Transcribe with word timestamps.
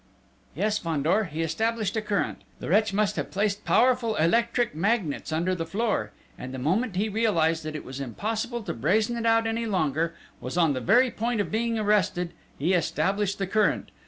"Yes, 0.55 0.79
Fandor, 0.79 1.25
he 1.25 1.43
established 1.43 1.95
a 1.95 2.01
current!... 2.01 2.39
The 2.59 2.69
wretch 2.69 2.91
must 2.91 3.17
have 3.17 3.29
placed 3.29 3.65
powerful 3.65 4.15
electric 4.15 4.73
magnets 4.73 5.31
under 5.31 5.53
the 5.53 5.63
floor... 5.63 6.09
and 6.39 6.51
the 6.51 6.57
moment 6.57 6.95
he 6.95 7.07
realised 7.07 7.61
that 7.65 7.75
it 7.75 7.85
was 7.85 7.99
impossible 7.99 8.63
to 8.63 8.73
brazen 8.73 9.15
it 9.15 9.27
out 9.27 9.45
any 9.45 9.67
longer 9.67 10.15
was 10.39 10.57
on 10.57 10.73
the 10.73 10.81
very 10.81 11.11
point 11.11 11.39
of 11.39 11.51
being 11.51 11.77
arrested 11.77 12.33
he 12.57 12.73
established 12.73 13.37
the 13.37 13.45
current 13.45 13.91